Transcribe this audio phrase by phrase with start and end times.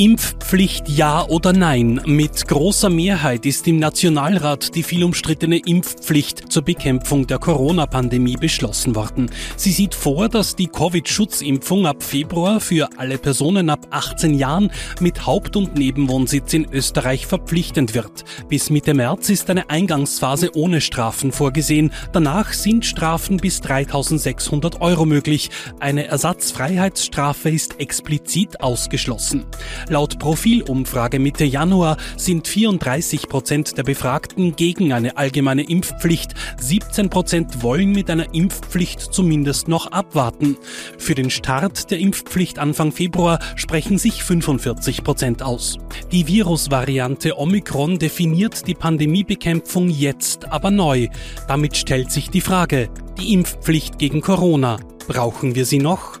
[0.00, 2.00] Impfpflicht ja oder nein?
[2.06, 8.94] Mit großer Mehrheit ist im Nationalrat die viel umstrittene Impfpflicht zur Bekämpfung der Corona-Pandemie beschlossen
[8.94, 9.30] worden.
[9.56, 14.70] Sie sieht vor, dass die Covid-Schutzimpfung ab Februar für alle Personen ab 18 Jahren
[15.00, 18.24] mit Haupt- und Nebenwohnsitz in Österreich verpflichtend wird.
[18.48, 21.92] Bis Mitte März ist eine Eingangsphase ohne Strafen vorgesehen.
[22.12, 25.50] Danach sind Strafen bis 3600 Euro möglich.
[25.78, 29.44] Eine Ersatzfreiheitsstrafe ist explizit ausgeschlossen.
[29.90, 36.32] Laut Profilumfrage Mitte Januar sind 34 Prozent der Befragten gegen eine allgemeine Impfpflicht.
[36.60, 40.56] 17 Prozent wollen mit einer Impfpflicht zumindest noch abwarten.
[40.96, 45.78] Für den Start der Impfpflicht Anfang Februar sprechen sich 45 Prozent aus.
[46.12, 51.08] Die Virusvariante Omikron definiert die Pandemiebekämpfung jetzt aber neu.
[51.48, 56.19] Damit stellt sich die Frage, die Impfpflicht gegen Corona, brauchen wir sie noch?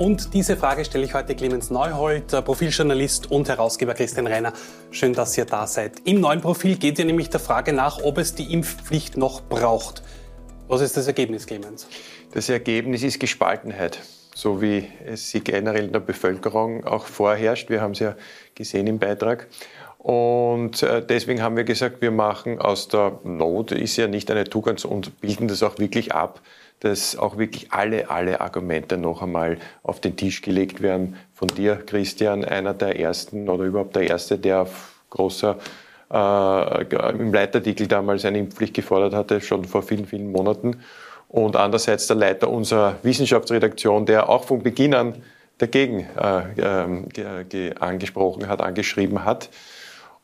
[0.00, 4.54] Und diese Frage stelle ich heute Clemens Neuhold, Profiljournalist und Herausgeber Christian Reiner.
[4.90, 6.00] Schön, dass ihr da seid.
[6.06, 10.02] Im neuen Profil geht ihr nämlich der Frage nach, ob es die Impfpflicht noch braucht.
[10.68, 11.86] Was ist das Ergebnis, Clemens?
[12.32, 13.98] Das Ergebnis ist Gespaltenheit,
[14.34, 17.68] so wie es sie generell in der Bevölkerung auch vorherrscht.
[17.68, 18.16] Wir haben es ja
[18.54, 19.48] gesehen im Beitrag.
[19.98, 24.44] Und äh, deswegen haben wir gesagt, wir machen aus der Not, ist ja nicht eine
[24.44, 26.40] Tugend und bilden das auch wirklich ab,
[26.80, 31.16] dass auch wirklich alle, alle Argumente noch einmal auf den Tisch gelegt werden.
[31.34, 35.58] Von dir, Christian, einer der ersten oder überhaupt der erste, der auf großer
[36.12, 40.82] äh, im Leitartikel damals eine Impfpflicht gefordert hatte, schon vor vielen, vielen Monaten.
[41.28, 45.22] Und andererseits der Leiter unserer Wissenschaftsredaktion, der auch von Beginn an
[45.58, 49.50] dagegen äh, äh, angesprochen hat, angeschrieben hat.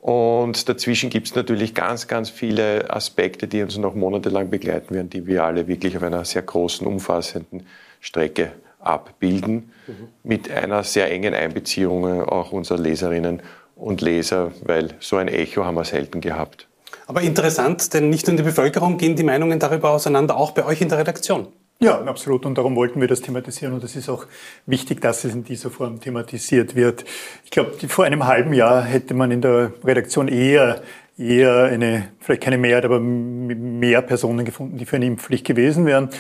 [0.07, 5.11] Und dazwischen gibt es natürlich ganz, ganz viele Aspekte, die uns noch monatelang begleiten werden,
[5.11, 7.67] die wir alle wirklich auf einer sehr großen, umfassenden
[8.01, 10.09] Strecke abbilden, mhm.
[10.23, 13.43] mit einer sehr engen Einbeziehung auch unserer Leserinnen
[13.75, 16.69] und Leser, weil so ein Echo haben wir selten gehabt.
[17.09, 20.65] Aber interessant, denn nicht nur in der Bevölkerung gehen die Meinungen darüber auseinander, auch bei
[20.65, 21.49] euch in der Redaktion.
[21.79, 22.47] Ja, absolut.
[22.47, 23.75] Und darum wollten wir das thematisieren.
[23.75, 24.27] Und es ist auch
[24.65, 27.05] wichtig, dass es in dieser Form thematisiert wird.
[27.45, 30.83] Ich glaube, vor einem halben Jahr hätte man in der Redaktion eher
[31.19, 36.11] eher eine, vielleicht keine Mehrheit, aber mehr Personen gefunden, die für eine Impfpflicht gewesen wären.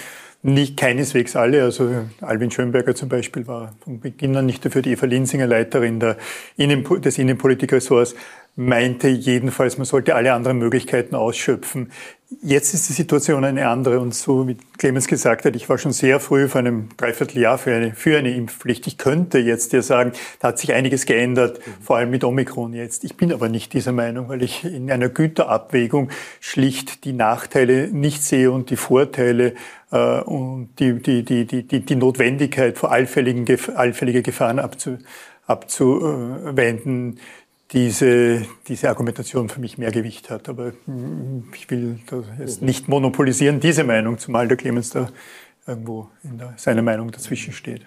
[0.42, 1.64] Nicht keineswegs alle.
[1.64, 1.90] Also
[2.20, 4.82] Alvin Schönberger zum Beispiel war von Beginn an nicht dafür.
[4.82, 6.16] Die Eva Linsinger, Leiterin der
[6.56, 8.14] Innen, des Innenpolitikressorts,
[8.54, 11.90] meinte jedenfalls, man sollte alle anderen Möglichkeiten ausschöpfen.
[12.42, 15.92] Jetzt ist die Situation eine andere und so wie Clemens gesagt hat, ich war schon
[15.92, 18.88] sehr früh vor einem Dreivierteljahr für eine, für eine Impfpflicht.
[18.88, 20.10] Ich könnte jetzt ja sagen,
[20.40, 23.04] da hat sich einiges geändert, vor allem mit Omikron jetzt.
[23.04, 26.10] Ich bin aber nicht dieser Meinung, weil ich in einer Güterabwägung
[26.40, 29.54] schlicht die Nachteile nicht sehe und die Vorteile
[29.92, 34.98] äh, und die, die, die, die, die Notwendigkeit vor allfälligen, allfällige Gefahren abzu,
[35.46, 37.20] abzuwenden
[37.72, 40.48] diese, diese Argumentation für mich mehr Gewicht hat.
[40.48, 45.08] Aber mm, ich will das jetzt nicht monopolisieren, diese Meinung, zumal der Clemens da
[45.66, 47.82] irgendwo in der, seiner Meinung dazwischen steht.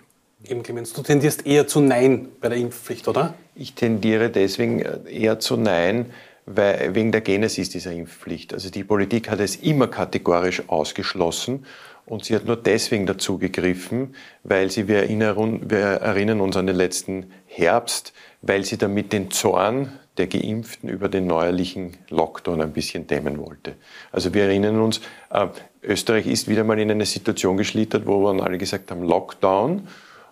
[0.45, 3.34] Eben, Clemens, du tendierst eher zu Nein bei der Impfpflicht, oder?
[3.56, 6.07] Ich tendiere deswegen eher zu Nein,
[6.55, 8.53] weil, wegen der Genesis dieser Impfpflicht.
[8.53, 11.65] Also die Politik hat es immer kategorisch ausgeschlossen
[12.05, 16.65] und sie hat nur deswegen dazu gegriffen, weil sie, wir erinnern, wir erinnern uns an
[16.65, 22.73] den letzten Herbst, weil sie damit den Zorn der Geimpften über den neuerlichen Lockdown ein
[22.73, 23.75] bisschen dämmen wollte.
[24.11, 25.47] Also wir erinnern uns, äh,
[25.83, 29.88] Österreich ist wieder mal in eine Situation geschlittert, wo wir alle gesagt haben, Lockdown.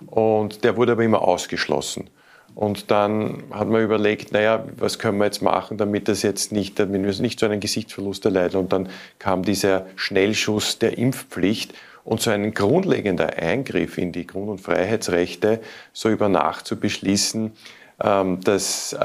[0.07, 2.09] Und der wurde aber immer ausgeschlossen.
[2.57, 6.79] Und dann hat man überlegt, naja, was können wir jetzt machen, damit das jetzt nicht,
[6.79, 8.59] damit wir nicht so einen Gesichtsverlust erleiden.
[8.59, 14.49] Und dann kam dieser Schnellschuss der Impfpflicht und so ein grundlegender Eingriff in die Grund-
[14.49, 15.59] und Freiheitsrechte
[15.93, 17.51] so über Nacht zu beschließen,
[17.99, 18.99] das äh,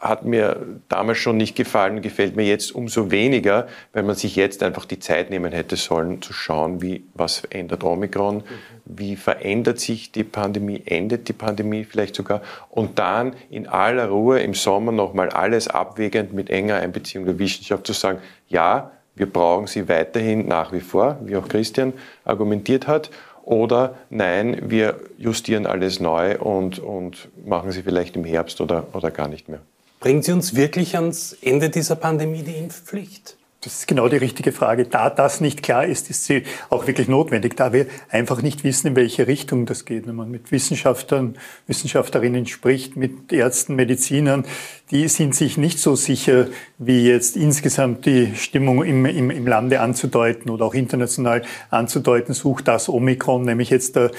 [0.00, 4.62] hat mir damals schon nicht gefallen, gefällt mir jetzt umso weniger, weil man sich jetzt
[4.62, 8.44] einfach die Zeit nehmen hätte sollen, zu schauen, wie, was ändert Omikron,
[8.86, 12.40] wie verändert sich die Pandemie, endet die Pandemie vielleicht sogar
[12.70, 17.86] und dann in aller Ruhe im Sommer nochmal alles abwägend mit enger Einbeziehung der Wissenschaft
[17.86, 21.92] zu sagen, ja, wir brauchen sie weiterhin nach wie vor, wie auch Christian
[22.24, 23.10] argumentiert hat
[23.48, 29.10] oder nein, wir justieren alles neu und, und machen sie vielleicht im Herbst oder, oder
[29.10, 29.60] gar nicht mehr.
[30.00, 33.37] Bringen Sie uns wirklich ans Ende dieser Pandemie die Impfpflicht?
[33.60, 34.84] Das ist genau die richtige Frage.
[34.84, 38.86] Da das nicht klar ist, ist sie auch wirklich notwendig, da wir einfach nicht wissen,
[38.86, 40.06] in welche Richtung das geht.
[40.06, 44.44] Wenn man mit Wissenschaftlern, Wissenschaftlerinnen spricht, mit Ärzten, Medizinern,
[44.92, 46.46] die sind sich nicht so sicher,
[46.78, 52.68] wie jetzt insgesamt die Stimmung im, im, im Lande anzudeuten oder auch international anzudeuten, sucht
[52.68, 54.12] das Omikron, nämlich jetzt der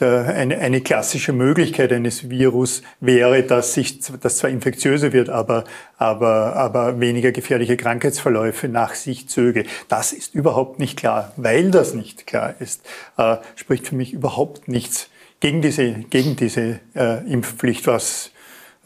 [0.00, 5.64] der, eine, eine klassische Möglichkeit eines Virus wäre, dass sich das zwar infektiöser wird, aber,
[5.96, 9.64] aber, aber weniger gefährliche Krankheitsverläufe nach sich zöge.
[9.88, 11.32] Das ist überhaupt nicht klar.
[11.36, 12.82] Weil das nicht klar ist,
[13.16, 15.08] äh, spricht für mich überhaupt nichts
[15.40, 18.30] gegen diese, gegen diese äh, Impfpflicht, was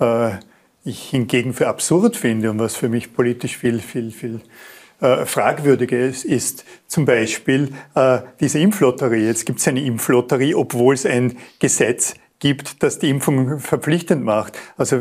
[0.01, 0.31] äh,
[0.85, 4.41] ich hingegen für absurd finde und was für mich politisch viel, viel, viel
[5.01, 9.27] äh, fragwürdiger ist, ist zum Beispiel äh, diese Impflotterie.
[9.27, 14.59] Jetzt gibt es eine Impflotterie, obwohl es ein Gesetz gibt, das die Impfung verpflichtend macht.
[14.77, 15.01] Also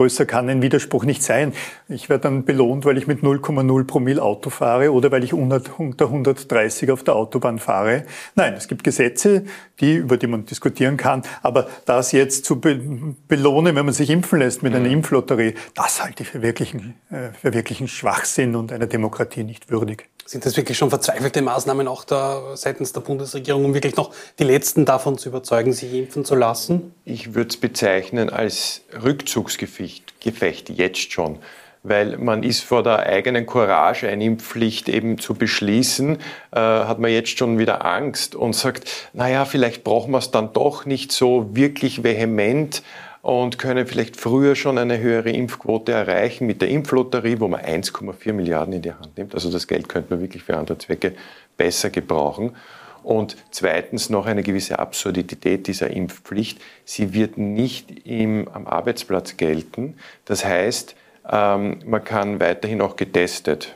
[0.00, 1.52] größer kann ein Widerspruch nicht sein.
[1.90, 5.60] Ich werde dann belohnt, weil ich mit 0,0 Promille Auto fahre oder weil ich unter
[5.78, 8.04] 130 auf der Autobahn fahre.
[8.34, 9.44] Nein, es gibt Gesetze,
[9.78, 11.20] die, über die man diskutieren kann.
[11.42, 12.80] Aber das jetzt zu be
[13.28, 14.94] belohnen, wenn man sich impfen lässt mit einer mhm.
[14.94, 20.09] Impflotterie, das halte ich für wirklichen, äh, für wirklichen Schwachsinn und einer Demokratie nicht würdig.
[20.30, 24.44] Sind das wirklich schon verzweifelte Maßnahmen auch da seitens der Bundesregierung, um wirklich noch die
[24.44, 26.94] Letzten davon zu überzeugen, sich impfen zu lassen?
[27.04, 31.40] Ich würde es bezeichnen als Rückzugsgefecht, jetzt schon.
[31.82, 36.18] Weil man ist vor der eigenen Courage, eine Impfpflicht eben zu beschließen,
[36.52, 40.52] äh, hat man jetzt schon wieder Angst und sagt, naja, vielleicht brauchen wir es dann
[40.52, 42.84] doch nicht so wirklich vehement
[43.22, 48.32] und können vielleicht früher schon eine höhere Impfquote erreichen mit der Impflotterie, wo man 1,4
[48.32, 49.34] Milliarden in die Hand nimmt.
[49.34, 51.14] Also das Geld könnte man wirklich für andere Zwecke
[51.56, 52.56] besser gebrauchen.
[53.02, 56.60] Und zweitens noch eine gewisse Absurdität dieser Impfpflicht.
[56.84, 59.96] Sie wird nicht im, am Arbeitsplatz gelten.
[60.26, 60.94] Das heißt,
[61.30, 63.74] ähm, man kann weiterhin auch getestet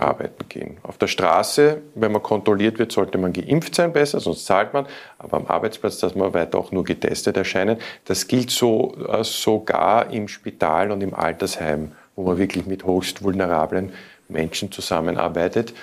[0.00, 0.78] arbeiten gehen.
[0.82, 4.86] Auf der Straße, wenn man kontrolliert wird, sollte man geimpft sein besser, sonst zahlt man.
[5.18, 7.78] Aber am Arbeitsplatz, dass man weiter auch nur getestet erscheinen.
[8.04, 13.22] Das gilt so, äh, sogar im Spital und im Altersheim, wo man wirklich mit höchst
[13.22, 13.92] vulnerablen
[14.28, 15.74] Menschen zusammenarbeitet.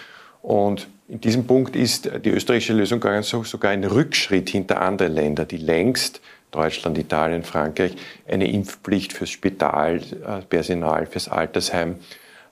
[0.41, 5.57] Und in diesem Punkt ist die österreichische Lösung sogar ein Rückschritt hinter andere Länder, die
[5.57, 6.21] längst
[6.51, 7.95] Deutschland, Italien, Frankreich
[8.27, 11.97] eine Impfpflicht fürs Spitalpersonal, fürs Altersheim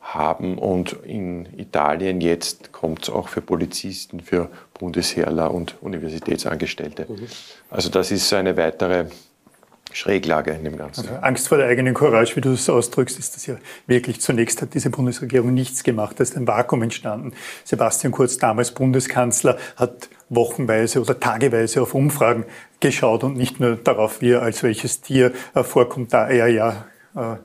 [0.07, 0.57] haben.
[0.57, 4.49] Und in Italien jetzt kommt es auch für Polizisten, für
[4.79, 7.05] Bundesheerler und Universitätsangestellte.
[7.09, 7.27] Mhm.
[7.69, 9.05] Also das ist eine weitere
[9.91, 11.07] Schräglage in dem Ganzen.
[11.07, 13.55] Also Angst vor der eigenen Courage, wie du es ausdrückst, ist das ja
[13.85, 14.21] wirklich.
[14.21, 17.33] Zunächst hat diese Bundesregierung nichts gemacht, da ist ein Vakuum entstanden.
[17.63, 22.45] Sebastian Kurz, damals Bundeskanzler, hat wochenweise oder tageweise auf Umfragen
[22.79, 26.85] geschaut und nicht nur darauf, wie er als welches Tier äh, vorkommt, da er ja
[27.15, 27.37] äh,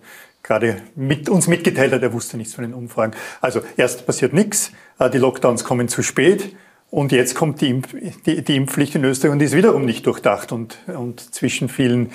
[0.42, 3.14] gerade mit uns mitgeteilt hat, er wusste nichts von den Umfragen.
[3.40, 6.54] Also erst passiert nichts, äh, die Lockdowns kommen zu spät
[6.92, 7.94] und jetzt kommt die, Impf
[8.26, 12.10] die, die Impfpflicht in Österreich und die ist wiederum nicht durchdacht und, und zwischen vielen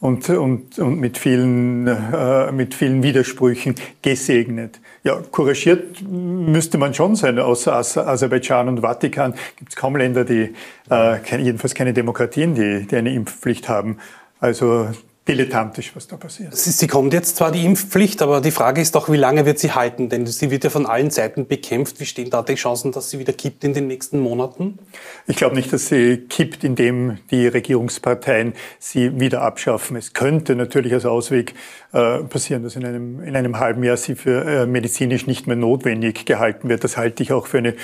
[0.00, 4.80] und, und, und mit, vielen, äh, mit vielen Widersprüchen gesegnet.
[5.04, 7.38] Ja, couragiert müsste man schon sein.
[7.38, 10.54] Außer Aserbaidschan und Vatikan gibt es kaum Länder, die
[10.90, 13.98] äh, jedenfalls keine Demokratien, die, die eine Impfpflicht haben.
[14.40, 14.88] Also
[15.28, 16.56] dilettantisch, was da passiert.
[16.56, 19.60] Sie, sie kommt jetzt zwar die Impfpflicht, aber die Frage ist doch, wie lange wird
[19.60, 20.08] sie halten?
[20.08, 22.00] Denn sie wird ja von allen Seiten bekämpft.
[22.00, 24.80] Wie stehen da die Chancen, dass sie wieder kippt in den nächsten Monaten?
[25.28, 29.96] Ich glaube nicht, dass sie kippt, indem die Regierungsparteien sie wieder abschaffen.
[29.96, 31.54] Es könnte natürlich als Ausweg
[31.92, 35.56] äh, passieren, dass in einem, in einem halben Jahr sie für äh, medizinisch nicht mehr
[35.56, 36.82] notwendig gehalten wird.
[36.82, 37.74] Das halte ich auch für eine,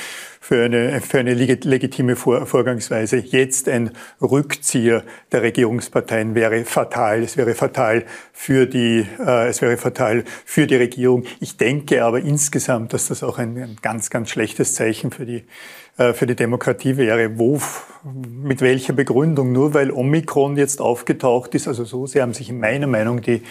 [0.41, 3.19] für eine, für eine legitime Vor Vorgangsweise.
[3.19, 3.91] Jetzt ein
[4.21, 7.23] Rückzieher der Regierungsparteien wäre fatal.
[7.23, 11.25] Es wäre fatal für die, äh, es wäre fatal für die Regierung.
[11.41, 15.45] Ich denke aber insgesamt, dass das auch ein, ein ganz, ganz schlechtes Zeichen für die
[15.99, 17.39] äh, für die Demokratie wäre.
[17.39, 17.61] Wo,
[18.05, 19.53] mit welcher Begründung?
[19.53, 23.43] Nur weil Omikron jetzt aufgetaucht ist, also so sehr haben sich in meiner Meinung die,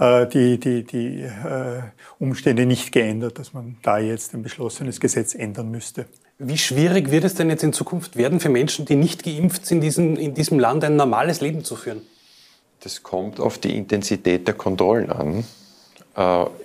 [0.00, 1.82] äh, die, die, die äh,
[2.18, 6.06] Umstände nicht geändert, dass man da jetzt ein beschlossenes Gesetz ändern müsste.
[6.44, 9.78] Wie schwierig wird es denn jetzt in Zukunft werden für Menschen, die nicht geimpft sind,
[9.78, 12.02] in diesem, in diesem Land ein normales Leben zu führen?
[12.80, 15.44] Das kommt auf die Intensität der Kontrollen an.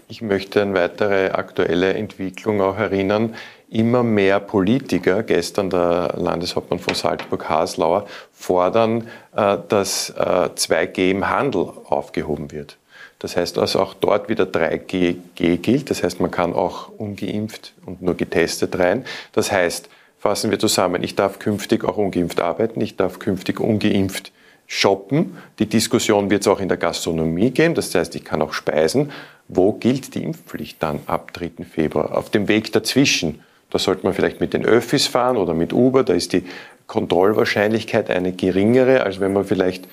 [0.07, 3.35] Ich möchte an weitere aktuelle Entwicklung auch erinnern
[3.69, 11.29] immer mehr Politiker, gestern der Landeshauptmann von Salzburg Haslauer, fordern, äh, dass 2G äh, im
[11.29, 12.77] Handel aufgehoben wird.
[13.19, 15.89] Das heißt also auch dort wieder 3G gilt.
[15.89, 19.05] Das heißt, man kann auch ungeimpft und nur getestet rein.
[19.31, 24.31] Das heißt, fassen wir zusammen, ich darf künftig auch ungeimpft arbeiten, ich darf künftig ungeimpft
[24.67, 25.37] shoppen.
[25.59, 27.73] Die Diskussion wird es auch in der Gastronomie gehen.
[27.73, 29.11] Das heißt, ich kann auch speisen.
[29.47, 31.63] Wo gilt die Impfpflicht dann ab 3.
[31.63, 32.17] Februar?
[32.17, 36.03] Auf dem Weg dazwischen da sollte man vielleicht mit den Öffis fahren oder mit Uber.
[36.03, 36.43] Da ist die
[36.87, 39.87] Kontrollwahrscheinlichkeit eine geringere, als wenn man vielleicht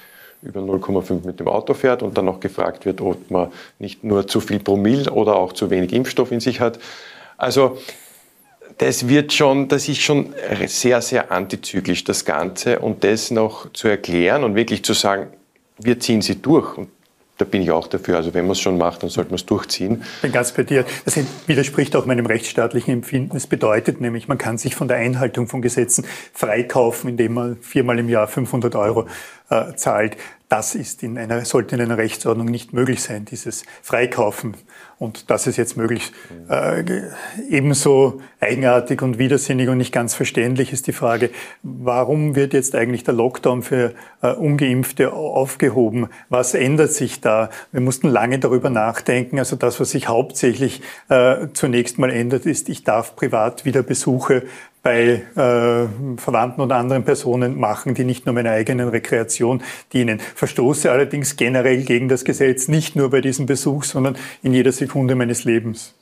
[0.45, 4.27] über 0,5 mit dem Auto fährt und dann noch gefragt wird, ob man nicht nur
[4.27, 6.79] zu viel Promille oder auch zu wenig Impfstoff in sich hat.
[7.37, 7.79] Also
[8.79, 10.35] das wird schon, das ist schon
[10.67, 12.79] sehr, sehr antizyklisch, das Ganze.
[12.81, 15.29] Und das noch zu erklären und wirklich zu sagen,
[15.79, 16.77] wir ziehen sie durch.
[16.77, 16.89] Und
[17.39, 18.17] da bin ich auch dafür.
[18.17, 20.03] Also wenn man es schon macht, dann sollte man es durchziehen.
[20.17, 20.85] Ich bin ganz bei dir.
[21.05, 23.37] Das widerspricht auch meinem rechtsstaatlichen Empfinden.
[23.37, 27.99] Es bedeutet nämlich, man kann sich von der Einhaltung von Gesetzen freikaufen, indem man viermal
[27.99, 29.07] im Jahr 500 Euro
[29.51, 30.17] äh, zahlt.
[30.49, 34.55] Das ist in einer, sollte in einer Rechtsordnung nicht möglich sein, dieses Freikaufen.
[34.99, 36.13] Und das ist jetzt möglich.
[36.49, 36.85] Äh,
[37.51, 41.31] ebenso eigenartig und widersinnig und nicht ganz verständlich ist die Frage,
[41.63, 46.09] warum wird jetzt eigentlich der Lockdown für äh, Ungeimpfte aufgehoben?
[46.29, 47.51] Was ändert sich da?
[47.73, 49.39] Wir mussten lange darüber nachdenken.
[49.39, 54.45] Also das, was sich hauptsächlich äh, zunächst mal ändert, ist, ich darf privat wieder Besuche
[54.85, 59.63] bei äh, Verwandten und anderen Personen machen, die nicht nur meiner eigenen Rekreation
[59.95, 60.21] dienen.
[60.21, 65.15] Verstoße allerdings generell gegen das Gesetz, nicht nur bei diesem Besuch, sondern in jeder Sekunde
[65.15, 65.95] meines Lebens.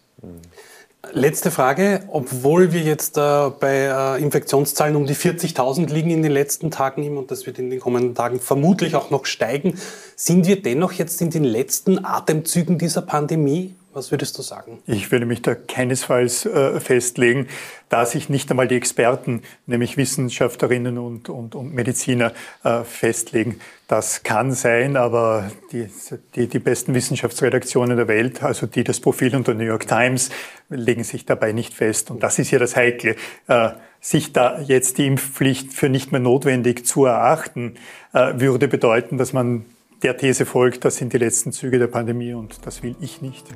[1.12, 2.03] Letzte Frage.
[2.09, 7.17] Obwohl wir jetzt äh, bei äh, Infektionszahlen um die 40.000 liegen in den letzten Tagen
[7.17, 9.79] und das wird in den kommenden Tagen vermutlich auch noch steigen,
[10.17, 13.75] sind wir dennoch jetzt in den letzten Atemzügen dieser Pandemie?
[13.95, 14.83] Was würdest du sagen?
[14.87, 17.49] Ich würde mich da keinesfalls äh, festlegen,
[17.91, 22.33] da sich nicht einmal die Experten, nämlich Wissenschaftlerinnen und, und, und Mediziner,
[22.65, 23.61] äh, festlegen.
[23.89, 25.89] Das kann sein, aber die,
[26.35, 30.31] die, die besten Wissenschaftsredaktionen der Welt, also die das Profil und der New York Times,
[30.71, 32.11] legen sich dabei nicht fest.
[32.11, 33.17] Und das ist ja das Heikle.
[33.49, 33.71] Äh,
[34.01, 37.75] sich da jetzt die Impfpflicht für nicht mehr notwendig zu erachten,
[38.13, 39.65] äh, würde bedeuten, dass man
[40.03, 43.47] der These folgt, das sind die letzten Züge der Pandemie und das will ich nicht.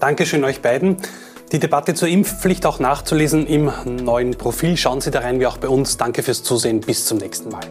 [0.00, 0.96] Dankeschön euch beiden.
[1.52, 3.70] Die Debatte zur Impfpflicht auch nachzulesen im
[4.02, 4.76] neuen Profil.
[4.76, 5.96] Schauen Sie da rein, wie auch bei uns.
[5.96, 6.80] Danke fürs Zusehen.
[6.80, 7.64] Bis zum nächsten Mal.